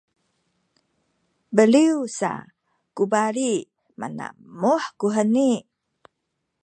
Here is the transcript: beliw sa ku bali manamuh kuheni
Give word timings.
beliw 1.55 1.97
sa 2.17 2.31
ku 2.95 3.03
bali 3.11 3.51
manamuh 3.99 4.85
kuheni 4.99 5.51